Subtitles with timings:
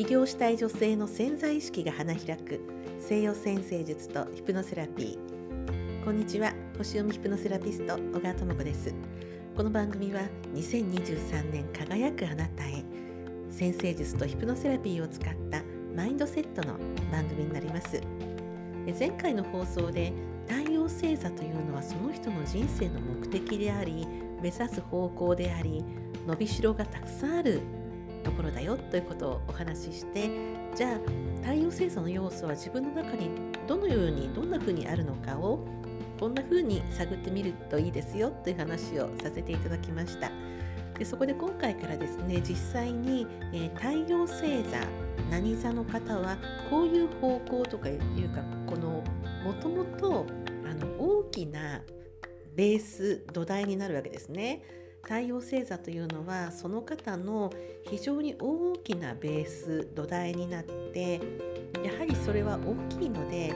[0.00, 2.58] 起業したい女性の潜在意識が花開く。
[2.98, 6.04] 西洋先生術とヒプノセラピー。
[6.06, 6.54] こんにちは。
[6.78, 8.94] 星読みヒプノセラピスト小川智子です。
[9.54, 10.22] この番組は
[10.54, 12.82] 2023年輝くあなたへ
[13.50, 15.62] 先生術とヒプノセラピーを使った
[15.94, 16.78] マインドセットの
[17.12, 18.00] 番組になります。
[18.98, 20.14] 前回の放送で
[20.48, 24.06] 太陽星座というのはその人の人生の目的であり
[24.40, 25.84] 目指す方向であり
[26.26, 27.60] 伸びしろがたくさんある
[28.20, 30.30] ところだよということをお話しして
[30.74, 30.98] じゃあ
[31.42, 33.30] 太陽星座の要素は自分の中に
[33.66, 35.60] どのようにどんな風にあるのかを
[36.18, 40.30] こんな風に探ってみるといいですよという話をさせていただきました
[40.98, 44.86] でそこで今回からですね実際に、えー、太陽星座
[45.30, 46.36] 何座の方は
[46.68, 47.98] こういう方向とかいう
[48.30, 49.02] かこの
[49.42, 50.26] もともと
[50.98, 51.80] 大きな
[52.54, 54.62] ベース土台になるわけですね。
[55.02, 57.52] 太陽星座というのはその方の
[57.84, 61.20] 非常に大きなベース土台になって
[61.84, 63.52] やはりそれは大きいので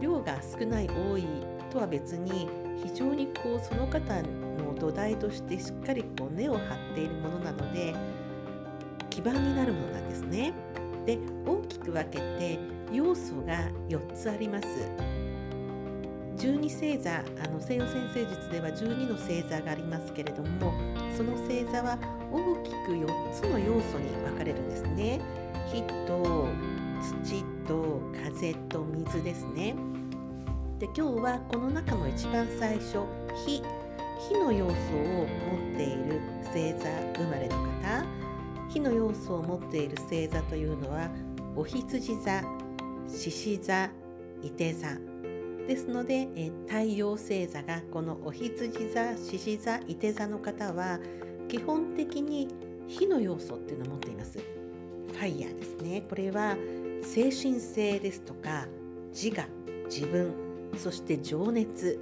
[0.00, 1.24] 量が少ない多い
[1.70, 2.48] とは別に
[2.82, 6.58] 非常にこうその方の土台としてしっかりこう根を張
[6.92, 7.94] っているものなので
[9.10, 10.52] 基盤になるものなんですね。
[11.04, 12.58] で大きく分けて
[12.92, 14.68] 要素が4つあります。
[16.38, 20.72] 12星座あの西洋先生術では12の星座がありますけれども
[21.16, 21.98] その星座は
[22.32, 25.20] 大きく4つの要素に分かれるんですね。
[25.72, 26.48] 火と
[27.24, 29.74] 土と風と水ですね。
[30.78, 33.00] で今日はこの中の一番最初
[33.44, 33.62] 火
[34.28, 38.06] 火の要素を持っている星座生まれの方
[38.68, 41.08] 火の要素を持っている星座というのは
[41.56, 42.42] お羊座
[43.08, 43.90] 獅子座
[44.42, 44.88] 伊手座
[45.68, 50.98] ですので、え太陽星座がこのお羊座獅子座伊手座の方は
[51.46, 52.48] 基本的に
[52.86, 54.38] 火の要素っていうのを持っています。
[54.38, 56.02] ファイヤーですね。
[56.08, 56.56] これは
[57.02, 58.66] 精神性ですとか
[59.12, 59.46] 自我
[59.90, 60.32] 自分
[60.78, 62.00] そして情熱。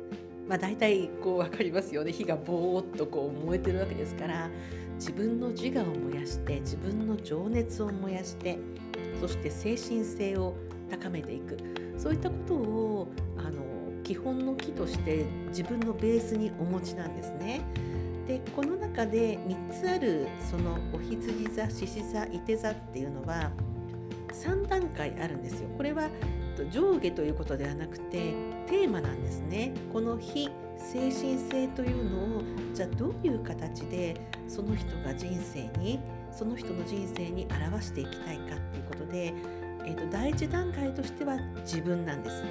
[0.48, 2.12] まあ大体こう分かりますよね。
[2.12, 4.48] 火がぼーっとこう燃えてるわけですから
[4.94, 8.60] 自分の自我を燃やして自分の情熱を燃やして
[9.20, 10.54] そして精神性を
[10.88, 11.56] 高めていく。
[11.98, 13.08] そういったことを
[13.38, 13.55] あの
[14.06, 17.62] 基本の木として自分のベースにお持ちなんですね。
[18.28, 23.50] でこの中で3つあるそのお羊座獅子座いて座っていうのは
[24.28, 25.68] 3段階あるんですよ。
[25.76, 26.08] これは
[26.70, 28.32] 上下ということではなくて
[28.68, 29.74] テーマなんですね。
[29.92, 32.42] この非精神性というのを
[32.74, 34.14] じゃあどういう形で
[34.46, 35.98] その人が人生に
[36.30, 39.34] その人の人生に表していきたいかっていうことで
[39.86, 42.42] えーと、第一段階としては自分なんです。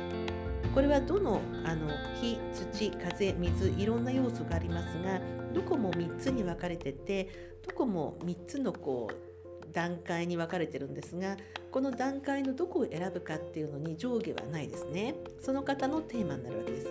[0.75, 1.87] これはどのあの
[2.21, 5.21] 火土風水いろんな要素がありますが
[5.53, 11.37] どこも3つに分かれててどこも3つのこう段階に分かれてるんですが
[11.71, 15.15] この段階のどこを選ぶかっていうのに上下はないですね。
[15.41, 16.87] その方のテーマになるわけです。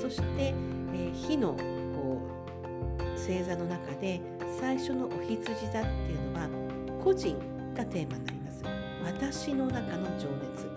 [0.00, 1.54] そして、えー、火の
[1.94, 2.20] こ
[3.00, 4.20] う星座の中で
[4.60, 6.48] 最初のお羊座っていうのは
[7.02, 7.36] 個人
[7.74, 8.64] がテーマになります。
[9.04, 10.68] 私の中の情熱。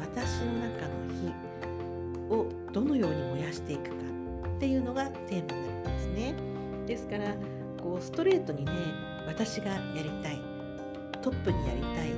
[0.00, 1.53] 私の中の火。
[2.74, 3.90] どのように燃やしていくか
[4.56, 6.34] っていうのがテーマになるんですね。
[6.86, 7.34] ですから
[7.80, 8.72] こうストレートにね
[9.28, 10.40] 私がやりたい
[11.22, 12.12] トップにやりたい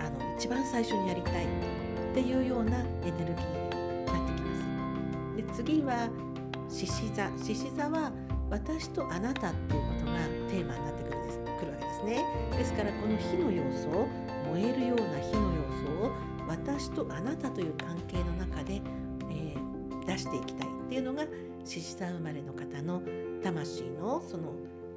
[0.00, 5.36] あの一番最初にやりたいっていうようなエネルギーになってきます。
[5.36, 6.08] で次は
[6.68, 7.30] 獅子座。
[7.38, 8.12] 獅子座は
[8.50, 10.18] 私とあなたっていうことが
[10.50, 11.38] テーマになってくるです。
[11.38, 12.24] くるわけですね。
[12.58, 14.08] ですからこの火の要素
[14.52, 16.10] 燃えるような火の要素を
[16.48, 18.82] 私とあなたという関係の中で、
[20.10, 21.24] 出していきたいっていうのが
[21.64, 23.02] 獅子座生まれの方の
[23.42, 24.54] 魂のその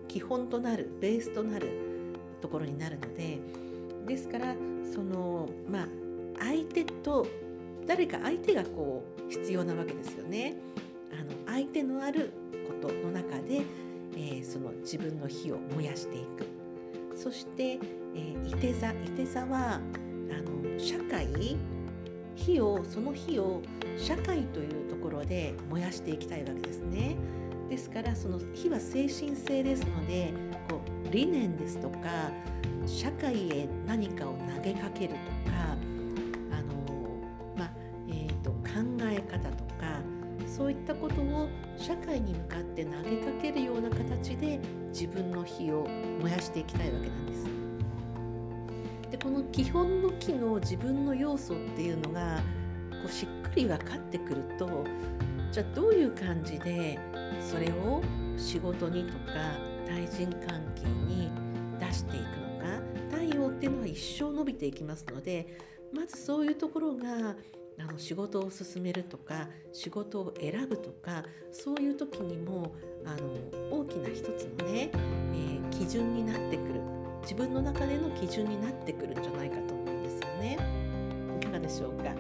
[0.07, 1.69] 基本となるベースとなる
[2.41, 3.39] ところになるので
[4.07, 4.55] ですから
[4.93, 5.87] そのまあ
[6.39, 7.27] 相手と
[7.85, 10.55] 誰か相手がこう必要なわけですよね。
[11.11, 12.31] あの相手のある
[12.67, 13.61] ことの中で、
[14.15, 16.47] えー、その自分の火を燃やしていく
[17.15, 19.79] そして、えー、いて座いて座はあ
[20.41, 21.55] の社会
[22.35, 23.61] 火をその火を
[23.97, 27.15] 社会というところで燃やしていきたいわけですね。
[27.69, 30.33] ですからその火は精神性ですので
[30.69, 32.31] こう理念ですとか
[32.85, 35.75] 社会へ何かを投げかけるとか
[36.51, 37.21] あの、
[37.57, 37.71] まあ
[38.07, 38.57] えーと、考
[39.03, 40.01] え方とか
[40.45, 44.59] そういったことを社会に向かって投げかけるような形で
[44.89, 45.87] 自分の火を
[46.21, 47.47] 燃やしていきたいわけなんです。
[49.23, 52.41] この基本の木の自分の要素っていうのが
[52.91, 54.83] こうしっくり分かってくると
[55.49, 56.99] じゃあどういう感じで
[57.39, 58.03] それを
[58.35, 59.33] 仕事にとか
[59.87, 61.31] 対人関係に
[61.79, 65.57] 出していくのか太陽っていうのは一生伸びていきますので
[65.93, 67.37] まずそういうところが
[67.79, 71.23] あの仕事を進めるとか仕事を選ぶとか
[71.53, 72.75] そういう時にも
[73.05, 77.02] あの大きな一つのね、えー、基準になってくる。
[77.23, 80.57] 自分の中での基準になってくるんじゃないかと思うんですよね。
[81.41, 82.11] いかがでしょうか、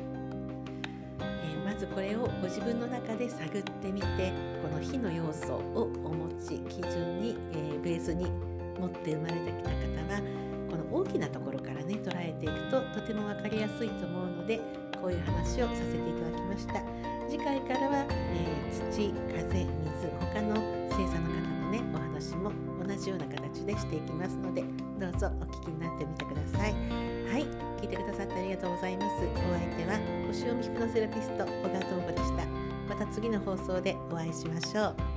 [1.19, 8.31] えー、まずこれをご自分の中で探ってみてこの火の要素をお持ち基準に、えー、ベースに
[8.79, 9.75] 持って生まれてきた方
[10.13, 10.21] は
[10.69, 14.59] この大きなところからね捉えていくととても分かりやすいと思うので
[15.01, 16.81] こういう話をさせていただきました
[17.29, 19.83] 次回からは、えー、土風水
[20.33, 20.55] 他の
[20.89, 22.51] 星座の方のねお話も
[22.83, 24.63] 同じような形でしていきますので
[24.99, 26.71] どうぞお聞きになってみてください。
[26.71, 27.45] はい
[27.81, 29.15] 聞いてくださってありがとうございます。
[29.15, 32.45] お相手は星読みヒプノセラピスト小川智子でした。
[32.87, 35.12] また次の放送でお会いしましょう。